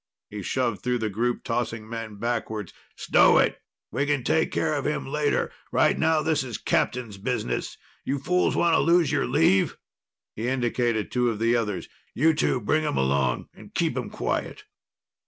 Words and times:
He 0.31 0.41
shoved 0.41 0.81
through 0.81 0.97
the 0.97 1.11
group, 1.11 1.43
tossing 1.43 1.87
men 1.87 2.15
backwards. 2.15 2.73
"Stow 2.95 3.37
it! 3.37 3.61
We 3.91 4.07
can 4.07 4.23
take 4.23 4.51
care 4.51 4.73
of 4.73 4.83
him 4.87 5.05
later. 5.05 5.51
Right 5.71 5.95
now, 5.95 6.23
this 6.23 6.43
is 6.43 6.57
captain's 6.57 7.19
business. 7.19 7.77
You 8.03 8.17
fools 8.17 8.55
want 8.55 8.73
to 8.73 8.79
lose 8.79 9.11
your 9.11 9.27
leave?" 9.27 9.77
He 10.35 10.47
indicated 10.47 11.11
two 11.11 11.29
of 11.29 11.37
the 11.37 11.55
others. 11.55 11.87
"You 12.15 12.33
two 12.33 12.59
bring 12.59 12.81
him 12.81 12.97
along 12.97 13.49
and 13.53 13.75
keep 13.75 13.95
him 13.95 14.09
quiet!" 14.09 14.63